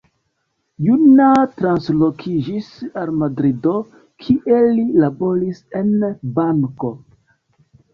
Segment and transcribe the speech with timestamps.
[0.85, 1.27] Juna
[1.59, 2.71] translokiĝis
[3.03, 3.77] al Madrido,
[4.27, 5.97] kie li laboris en
[6.45, 6.97] banko.